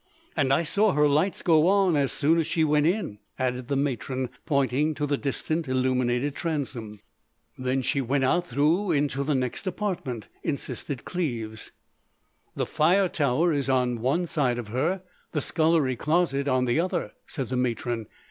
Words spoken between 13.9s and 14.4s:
one